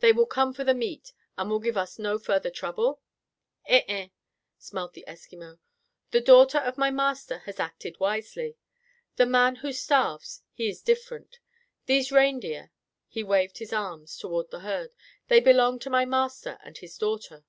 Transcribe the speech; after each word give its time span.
"They 0.00 0.10
will 0.10 0.26
come 0.26 0.52
for 0.52 0.64
the 0.64 0.74
meat, 0.74 1.12
and 1.38 1.48
will 1.48 1.60
give 1.60 1.76
us 1.76 1.96
no 1.96 2.18
further 2.18 2.50
trouble?" 2.50 3.00
"Eh 3.66 3.82
eh" 3.86 4.08
smiled 4.58 4.94
the 4.94 5.04
Eskimo. 5.06 5.60
"The 6.10 6.20
daughter 6.20 6.58
of 6.58 6.76
my 6.76 6.90
master 6.90 7.38
has 7.46 7.60
acted 7.60 8.00
wisely. 8.00 8.56
The 9.14 9.26
man 9.26 9.54
who 9.54 9.72
starves, 9.72 10.42
he 10.54 10.68
is 10.68 10.82
different. 10.82 11.38
These 11.86 12.10
reindeer," 12.10 12.72
he 13.06 13.22
waved 13.22 13.58
his 13.58 13.72
arms 13.72 14.16
toward 14.18 14.50
the 14.50 14.58
herd, 14.58 14.92
"they 15.28 15.38
belong 15.38 15.78
to 15.78 15.88
my 15.90 16.04
master 16.04 16.58
and 16.64 16.76
his 16.76 16.98
daughter. 16.98 17.44